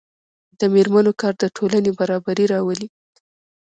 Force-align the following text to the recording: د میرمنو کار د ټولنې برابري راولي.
د 0.59 0.61
میرمنو 0.73 1.11
کار 1.21 1.33
د 1.39 1.43
ټولنې 1.55 1.91
برابري 1.99 2.45
راولي. 2.53 2.87